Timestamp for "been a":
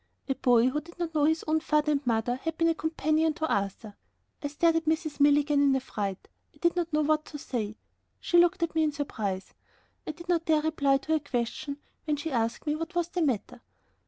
2.57-2.73